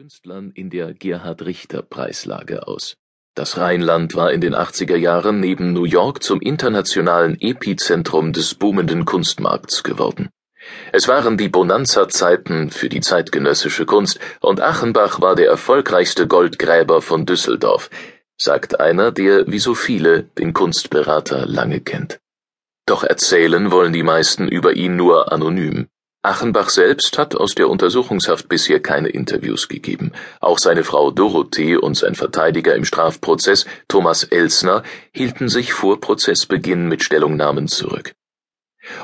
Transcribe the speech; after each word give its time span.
Künstlern 0.00 0.50
in 0.54 0.70
der 0.70 0.94
Gerhard-Richter-Preislage 0.94 2.66
aus. 2.66 2.96
Das 3.34 3.58
Rheinland 3.58 4.14
war 4.14 4.32
in 4.32 4.40
den 4.40 4.54
80er 4.54 4.96
Jahren 4.96 5.40
neben 5.40 5.74
New 5.74 5.84
York 5.84 6.22
zum 6.22 6.40
internationalen 6.40 7.38
Epizentrum 7.38 8.32
des 8.32 8.54
boomenden 8.54 9.04
Kunstmarkts 9.04 9.82
geworden. 9.82 10.30
Es 10.90 11.06
waren 11.06 11.36
die 11.36 11.50
Bonanza-Zeiten 11.50 12.70
für 12.70 12.88
die 12.88 13.02
zeitgenössische 13.02 13.84
Kunst 13.84 14.18
und 14.40 14.62
Achenbach 14.62 15.20
war 15.20 15.36
der 15.36 15.48
erfolgreichste 15.48 16.26
Goldgräber 16.26 17.02
von 17.02 17.26
Düsseldorf, 17.26 17.90
sagt 18.38 18.80
einer, 18.80 19.12
der 19.12 19.48
wie 19.48 19.58
so 19.58 19.74
viele 19.74 20.22
den 20.38 20.54
Kunstberater 20.54 21.44
lange 21.44 21.82
kennt. 21.82 22.20
Doch 22.86 23.04
erzählen 23.04 23.70
wollen 23.70 23.92
die 23.92 24.02
meisten 24.02 24.48
über 24.48 24.72
ihn 24.72 24.96
nur 24.96 25.30
anonym. 25.30 25.88
Achenbach 26.22 26.68
selbst 26.68 27.16
hat 27.16 27.34
aus 27.34 27.54
der 27.54 27.70
Untersuchungshaft 27.70 28.46
bisher 28.46 28.80
keine 28.80 29.08
Interviews 29.08 29.68
gegeben. 29.68 30.12
Auch 30.38 30.58
seine 30.58 30.84
Frau 30.84 31.10
Dorothee 31.10 31.76
und 31.76 31.96
sein 31.96 32.14
Verteidiger 32.14 32.74
im 32.74 32.84
Strafprozess, 32.84 33.64
Thomas 33.88 34.24
Elsner, 34.24 34.82
hielten 35.12 35.48
sich 35.48 35.72
vor 35.72 35.98
Prozessbeginn 35.98 36.88
mit 36.88 37.02
Stellungnahmen 37.02 37.68
zurück. 37.68 38.12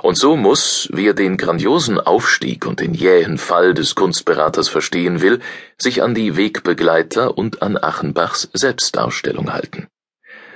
Und 0.02 0.18
so 0.18 0.36
muss, 0.36 0.90
wer 0.92 1.14
den 1.14 1.38
grandiosen 1.38 1.98
Aufstieg 1.98 2.66
und 2.66 2.80
den 2.80 2.92
jähen 2.92 3.38
Fall 3.38 3.72
des 3.72 3.94
Kunstberaters 3.94 4.68
verstehen 4.68 5.22
will, 5.22 5.40
sich 5.78 6.02
an 6.02 6.14
die 6.14 6.36
Wegbegleiter 6.36 7.38
und 7.38 7.62
an 7.62 7.78
Achenbachs 7.78 8.50
Selbstdarstellung 8.52 9.54
halten. 9.54 9.88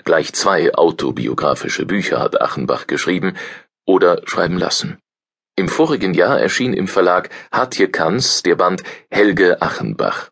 Gleich 0.04 0.34
zwei 0.34 0.74
autobiografische 0.74 1.86
Bücher 1.86 2.20
hat 2.20 2.40
Achenbach 2.40 2.86
geschrieben 2.86 3.36
oder 3.86 4.20
schreiben 4.26 4.58
lassen. 4.58 4.98
Im 5.60 5.68
vorigen 5.68 6.14
Jahr 6.14 6.40
erschien 6.40 6.72
im 6.72 6.88
Verlag 6.88 7.28
Hartje 7.52 7.88
Kanz 7.88 8.42
der 8.42 8.54
Band 8.54 8.82
Helge 9.10 9.60
Achenbach, 9.60 10.30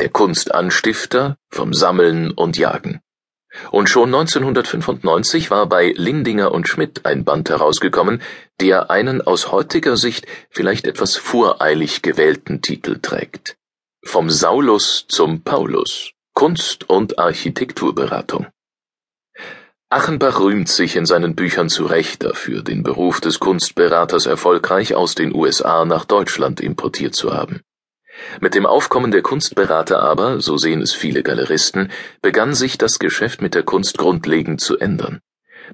der 0.00 0.10
Kunstanstifter 0.10 1.38
vom 1.48 1.72
Sammeln 1.72 2.30
und 2.30 2.58
Jagen. 2.58 3.00
Und 3.70 3.88
schon 3.88 4.14
1995 4.14 5.50
war 5.50 5.66
bei 5.66 5.94
Lindinger 5.96 6.52
und 6.52 6.68
Schmidt 6.68 7.06
ein 7.06 7.24
Band 7.24 7.48
herausgekommen, 7.48 8.20
der 8.60 8.90
einen 8.90 9.22
aus 9.22 9.50
heutiger 9.50 9.96
Sicht 9.96 10.26
vielleicht 10.50 10.86
etwas 10.86 11.16
voreilig 11.16 12.02
gewählten 12.02 12.60
Titel 12.60 12.98
trägt. 13.00 13.56
Vom 14.04 14.28
Saulus 14.28 15.06
zum 15.08 15.40
Paulus. 15.42 16.10
Kunst- 16.34 16.90
und 16.90 17.18
Architekturberatung. 17.18 18.48
Achenbach 19.88 20.40
rühmt 20.40 20.68
sich 20.68 20.96
in 20.96 21.06
seinen 21.06 21.36
Büchern 21.36 21.68
zu 21.68 21.86
Recht 21.86 22.24
dafür, 22.24 22.62
den 22.62 22.82
Beruf 22.82 23.20
des 23.20 23.38
Kunstberaters 23.38 24.26
erfolgreich 24.26 24.96
aus 24.96 25.14
den 25.14 25.32
USA 25.32 25.84
nach 25.84 26.04
Deutschland 26.04 26.60
importiert 26.60 27.14
zu 27.14 27.32
haben. 27.32 27.60
Mit 28.40 28.56
dem 28.56 28.66
Aufkommen 28.66 29.12
der 29.12 29.22
Kunstberater 29.22 30.02
aber, 30.02 30.40
so 30.40 30.56
sehen 30.56 30.82
es 30.82 30.92
viele 30.92 31.22
Galeristen, 31.22 31.92
begann 32.20 32.52
sich 32.52 32.78
das 32.78 32.98
Geschäft 32.98 33.40
mit 33.40 33.54
der 33.54 33.62
Kunst 33.62 33.96
grundlegend 33.96 34.60
zu 34.60 34.76
ändern. 34.76 35.20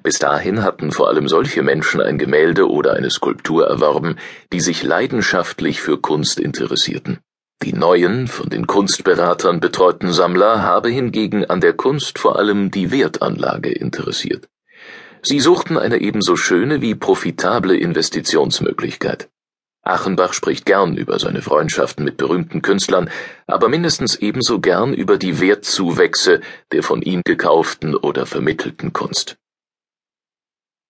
Bis 0.03 0.19
dahin 0.19 0.61
hatten 0.61 0.91
vor 0.91 1.07
allem 1.07 1.27
solche 1.27 1.63
Menschen 1.63 1.99
ein 1.99 2.19
Gemälde 2.19 2.69
oder 2.69 2.93
eine 2.93 3.09
Skulptur 3.09 3.65
erworben, 3.65 4.17
die 4.51 4.59
sich 4.59 4.83
leidenschaftlich 4.83 5.81
für 5.81 5.99
Kunst 5.99 6.39
interessierten. 6.39 7.17
Die 7.63 7.71
neuen, 7.71 8.27
von 8.27 8.49
den 8.49 8.67
Kunstberatern 8.67 9.61
betreuten 9.61 10.11
Sammler 10.11 10.63
habe 10.63 10.89
hingegen 10.89 11.45
an 11.45 11.61
der 11.61 11.71
Kunst 11.71 12.19
vor 12.19 12.37
allem 12.37 12.71
die 12.71 12.91
Wertanlage 12.91 13.71
interessiert. 13.71 14.49
Sie 15.21 15.39
suchten 15.39 15.77
eine 15.77 16.01
ebenso 16.01 16.35
schöne 16.35 16.81
wie 16.81 16.93
profitable 16.93 17.77
Investitionsmöglichkeit. 17.77 19.29
Achenbach 19.81 20.33
spricht 20.33 20.65
gern 20.65 20.97
über 20.97 21.19
seine 21.19 21.41
Freundschaften 21.41 22.03
mit 22.03 22.17
berühmten 22.17 22.61
Künstlern, 22.61 23.09
aber 23.47 23.69
mindestens 23.69 24.17
ebenso 24.17 24.59
gern 24.59 24.93
über 24.93 25.17
die 25.17 25.39
Wertzuwächse 25.39 26.41
der 26.73 26.83
von 26.83 27.01
ihm 27.01 27.21
gekauften 27.23 27.95
oder 27.95 28.25
vermittelten 28.25 28.91
Kunst. 28.91 29.37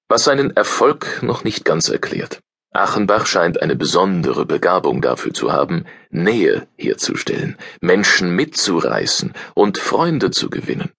Was 0.10 0.24
seinen 0.24 0.50
Erfolg 0.58 1.22
noch 1.22 1.44
nicht 1.44 1.66
ganz 1.66 1.90
erklärt. 1.90 2.40
Achenbach 2.74 3.28
scheint 3.28 3.62
eine 3.62 3.76
besondere 3.76 4.46
Begabung 4.46 5.02
dafür 5.02 5.34
zu 5.34 5.52
haben, 5.52 5.86
Nähe 6.10 6.68
herzustellen, 6.76 7.58
Menschen 7.82 8.36
mitzureißen 8.36 9.34
und 9.54 9.78
Freunde 9.78 10.32
zu 10.32 10.50
gewinnen. 10.50 10.92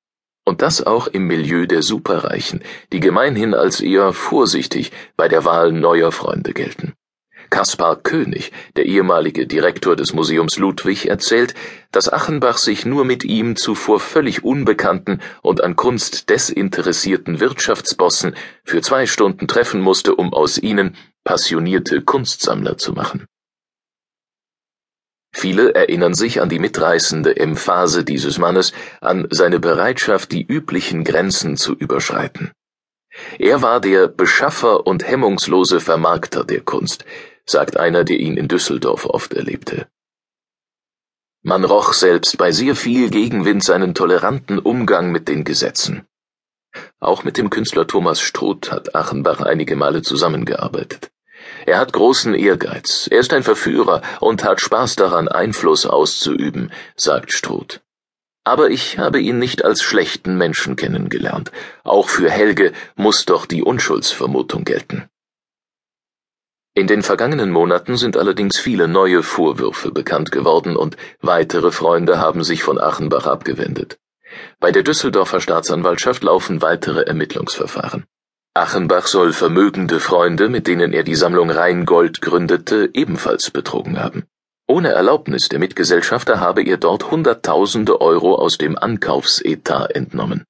Und 0.44 0.62
das 0.62 0.86
auch 0.86 1.08
im 1.08 1.26
Milieu 1.26 1.66
der 1.66 1.82
Superreichen, 1.82 2.62
die 2.92 3.00
gemeinhin 3.00 3.54
als 3.54 3.80
eher 3.80 4.12
vorsichtig 4.12 4.92
bei 5.16 5.26
der 5.26 5.44
Wahl 5.44 5.72
neuer 5.72 6.12
Freunde 6.12 6.52
gelten. 6.52 6.92
Kaspar 7.50 7.96
König, 7.96 8.52
der 8.76 8.86
ehemalige 8.86 9.46
Direktor 9.46 9.96
des 9.96 10.12
Museums 10.12 10.58
Ludwig, 10.58 11.06
erzählt, 11.06 11.54
dass 11.92 12.12
Achenbach 12.12 12.58
sich 12.58 12.84
nur 12.84 13.04
mit 13.04 13.24
ihm 13.24 13.56
zuvor 13.56 14.00
völlig 14.00 14.44
unbekannten 14.44 15.20
und 15.42 15.62
an 15.62 15.76
Kunst 15.76 16.30
desinteressierten 16.30 17.40
Wirtschaftsbossen 17.40 18.34
für 18.64 18.80
zwei 18.82 19.06
Stunden 19.06 19.46
treffen 19.46 19.80
musste, 19.80 20.14
um 20.14 20.32
aus 20.32 20.58
ihnen 20.58 20.96
passionierte 21.24 22.02
Kunstsammler 22.02 22.78
zu 22.78 22.92
machen. 22.92 23.26
Viele 25.36 25.74
erinnern 25.74 26.14
sich 26.14 26.40
an 26.40 26.48
die 26.48 26.60
mitreißende 26.60 27.36
Emphase 27.36 28.04
dieses 28.04 28.38
Mannes, 28.38 28.72
an 29.00 29.26
seine 29.30 29.58
Bereitschaft, 29.58 30.30
die 30.30 30.46
üblichen 30.46 31.02
Grenzen 31.02 31.56
zu 31.56 31.74
überschreiten. 31.74 32.52
Er 33.38 33.60
war 33.60 33.80
der 33.80 34.06
Beschaffer 34.06 34.86
und 34.86 35.06
hemmungslose 35.06 35.80
Vermarkter 35.80 36.44
der 36.44 36.60
Kunst, 36.60 37.04
sagt 37.46 37.76
einer, 37.76 38.04
der 38.04 38.18
ihn 38.18 38.36
in 38.36 38.48
Düsseldorf 38.48 39.06
oft 39.06 39.34
erlebte. 39.34 39.88
Man 41.42 41.64
roch 41.64 41.92
selbst 41.92 42.38
bei 42.38 42.52
sehr 42.52 42.74
viel 42.76 43.10
Gegenwind 43.10 43.62
seinen 43.62 43.94
toleranten 43.94 44.58
Umgang 44.58 45.12
mit 45.12 45.28
den 45.28 45.44
Gesetzen. 45.44 46.06
Auch 47.00 47.24
mit 47.24 47.36
dem 47.36 47.50
Künstler 47.50 47.86
Thomas 47.86 48.20
Struth 48.20 48.72
hat 48.72 48.94
Achenbach 48.94 49.40
einige 49.40 49.76
Male 49.76 50.02
zusammengearbeitet. 50.02 51.10
Er 51.66 51.78
hat 51.78 51.92
großen 51.92 52.34
Ehrgeiz, 52.34 53.08
er 53.10 53.20
ist 53.20 53.32
ein 53.32 53.42
Verführer 53.42 54.02
und 54.20 54.44
hat 54.44 54.60
Spaß 54.60 54.96
daran, 54.96 55.28
Einfluss 55.28 55.86
auszuüben, 55.86 56.70
sagt 56.94 57.32
Struth. 57.32 57.80
Aber 58.44 58.68
ich 58.68 58.98
habe 58.98 59.20
ihn 59.20 59.38
nicht 59.38 59.64
als 59.64 59.82
schlechten 59.82 60.36
Menschen 60.36 60.76
kennengelernt. 60.76 61.50
Auch 61.82 62.10
für 62.10 62.30
Helge 62.30 62.72
muss 62.94 63.24
doch 63.24 63.46
die 63.46 63.62
Unschuldsvermutung 63.62 64.64
gelten. 64.64 65.08
In 66.74 66.86
den 66.86 67.02
vergangenen 67.02 67.50
Monaten 67.50 67.96
sind 67.96 68.16
allerdings 68.16 68.58
viele 68.58 68.86
neue 68.86 69.22
Vorwürfe 69.22 69.92
bekannt 69.92 70.32
geworden 70.32 70.76
und 70.76 70.98
weitere 71.22 71.70
Freunde 71.70 72.18
haben 72.18 72.44
sich 72.44 72.62
von 72.62 72.78
Achenbach 72.78 73.26
abgewendet. 73.26 73.98
Bei 74.60 74.72
der 74.72 74.82
Düsseldorfer 74.82 75.40
Staatsanwaltschaft 75.40 76.24
laufen 76.24 76.60
weitere 76.60 77.02
Ermittlungsverfahren. 77.02 78.04
Achenbach 78.56 79.08
soll 79.08 79.32
vermögende 79.32 79.98
Freunde, 79.98 80.48
mit 80.48 80.68
denen 80.68 80.92
er 80.92 81.02
die 81.02 81.16
Sammlung 81.16 81.50
Rheingold 81.50 82.20
gründete, 82.20 82.88
ebenfalls 82.94 83.50
betrogen 83.50 83.98
haben. 83.98 84.22
Ohne 84.68 84.90
Erlaubnis 84.90 85.48
der 85.48 85.58
Mitgesellschafter 85.58 86.38
habe 86.38 86.62
er 86.62 86.76
dort 86.76 87.10
Hunderttausende 87.10 88.00
Euro 88.00 88.36
aus 88.36 88.56
dem 88.56 88.78
Ankaufsetat 88.78 89.90
entnommen. 89.96 90.44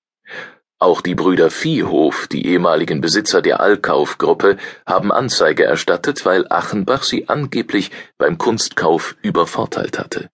Auch 0.79 1.01
die 1.01 1.15
Brüder 1.15 1.51
Viehhof, 1.51 2.27
die 2.27 2.47
ehemaligen 2.47 3.01
Besitzer 3.01 3.41
der 3.41 3.61
Allkauf-Gruppe, 3.61 4.59
haben 4.85 5.11
Anzeige 5.11 5.65
erstattet, 5.65 6.27
weil 6.27 6.47
Achenbach 6.51 7.05
sie 7.05 7.31
angeblich 7.31 7.91
beim 8.19 8.37
Kunstkauf 8.37 9.17
übervorteilt 9.23 9.99
hatte. 9.99 10.29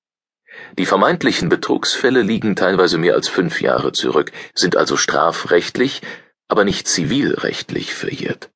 Die 0.77 0.87
vermeintlichen 0.87 1.49
Betrugsfälle 1.49 2.23
liegen 2.23 2.57
teilweise 2.57 2.99
mehr 2.99 3.15
als 3.15 3.29
fünf 3.29 3.61
Jahre 3.61 3.93
zurück, 3.93 4.33
sind 4.55 4.77
also 4.77 4.97
strafrechtlich, 4.97 6.03
aber 6.51 6.65
nicht 6.65 6.89
zivilrechtlich 6.89 7.95
verjährt. 7.95 8.51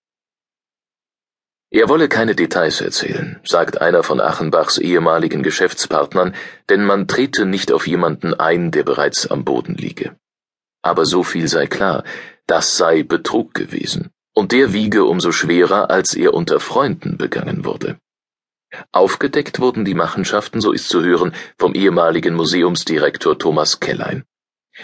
Er 1.71 1.89
wolle 1.89 2.09
keine 2.09 2.35
Details 2.35 2.81
erzählen, 2.81 3.41
sagt 3.45 3.81
einer 3.81 4.03
von 4.03 4.21
Achenbachs 4.21 4.79
ehemaligen 4.79 5.43
Geschäftspartnern, 5.43 6.35
denn 6.69 6.85
man 6.85 7.09
trete 7.09 7.47
nicht 7.47 7.73
auf 7.73 7.87
jemanden 7.87 8.35
ein, 8.35 8.71
der 8.71 8.83
bereits 8.83 9.27
am 9.29 9.45
Boden 9.45 9.75
liege. 9.75 10.17
Aber 10.83 11.05
so 11.05 11.23
viel 11.23 11.49
sei 11.49 11.67
klar, 11.67 12.05
das 12.47 12.77
sei 12.77 13.03
Betrug 13.03 13.55
gewesen, 13.55 14.11
und 14.35 14.53
der 14.53 14.73
wiege 14.73 15.05
umso 15.05 15.33
schwerer, 15.33 15.91
als 15.91 16.15
er 16.15 16.35
unter 16.35 16.61
Freunden 16.61 17.17
begangen 17.17 17.65
wurde. 17.65 17.99
Aufgedeckt 18.91 19.61
wurden 19.61 19.85
die 19.85 19.95
Machenschaften, 19.95 20.61
so 20.61 20.73
ist 20.73 20.89
zu 20.89 21.03
hören, 21.03 21.33
vom 21.59 21.75
ehemaligen 21.75 22.35
Museumsdirektor 22.35 23.39
Thomas 23.39 23.79
Kellein. 23.79 24.25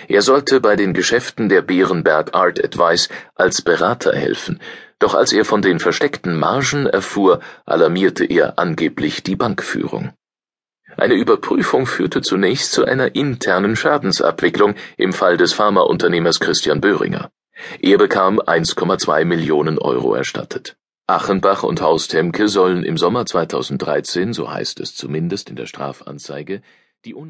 Er 0.08 0.22
sollte 0.22 0.60
bei 0.60 0.76
den 0.76 0.94
Geschäften 0.94 1.48
der 1.48 1.62
Bärenberg 1.62 2.34
Art 2.34 2.62
Advice 2.62 3.08
als 3.34 3.62
Berater 3.62 4.12
helfen, 4.12 4.60
doch 5.00 5.14
als 5.14 5.32
er 5.32 5.44
von 5.44 5.62
den 5.62 5.80
versteckten 5.80 6.38
Margen 6.38 6.86
erfuhr, 6.86 7.40
alarmierte 7.64 8.24
er 8.24 8.58
angeblich 8.58 9.22
die 9.22 9.36
Bankführung. 9.36 10.12
Eine 10.96 11.14
Überprüfung 11.14 11.86
führte 11.86 12.20
zunächst 12.20 12.72
zu 12.72 12.84
einer 12.84 13.14
internen 13.14 13.76
Schadensabwicklung 13.76 14.74
im 14.96 15.12
Fall 15.12 15.36
des 15.36 15.52
Pharmaunternehmers 15.52 16.40
Christian 16.40 16.80
Böhringer. 16.80 17.30
Er 17.80 17.98
bekam 17.98 18.38
1,2 18.40 19.24
Millionen 19.24 19.78
Euro 19.78 20.14
erstattet. 20.14 20.76
Achenbach 21.06 21.62
und 21.62 21.80
Haustemke 21.80 22.48
sollen 22.48 22.84
im 22.84 22.96
Sommer 22.96 23.26
2013, 23.26 24.32
so 24.32 24.52
heißt 24.52 24.80
es 24.80 24.94
zumindest 24.94 25.50
in 25.50 25.56
der 25.56 25.66
Strafanzeige, 25.66 26.62
die 27.04 27.14